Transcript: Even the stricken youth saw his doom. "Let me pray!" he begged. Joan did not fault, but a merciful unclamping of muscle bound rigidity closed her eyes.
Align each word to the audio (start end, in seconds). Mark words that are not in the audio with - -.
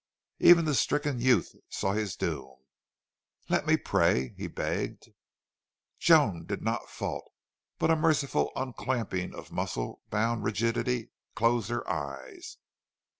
Even 0.39 0.65
the 0.65 0.73
stricken 0.73 1.19
youth 1.19 1.53
saw 1.69 1.91
his 1.93 2.15
doom. 2.15 2.55
"Let 3.49 3.67
me 3.67 3.77
pray!" 3.77 4.29
he 4.35 4.47
begged. 4.47 5.11
Joan 5.99 6.47
did 6.47 6.63
not 6.63 6.89
fault, 6.89 7.31
but 7.77 7.91
a 7.91 7.95
merciful 7.95 8.51
unclamping 8.55 9.35
of 9.35 9.51
muscle 9.51 10.01
bound 10.09 10.43
rigidity 10.43 11.11
closed 11.35 11.69
her 11.69 11.87
eyes. 11.87 12.57